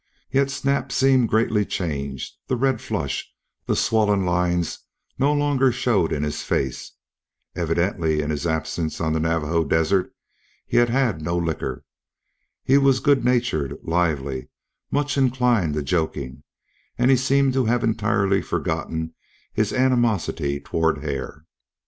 [0.31, 3.31] Yet Snap seemed greatly changed; the red flush,
[3.67, 4.79] the swollen lines
[5.19, 6.93] no longer showed in his face;
[7.55, 10.11] evidently in his absence on the Navajo desert
[10.65, 11.85] he had had no liquor;
[12.63, 14.47] he was good natured, lively,
[14.89, 16.41] much inclined to joking,
[16.97, 19.13] and he seemed to have entirely forgotten
[19.53, 21.45] his animosity toward Hare.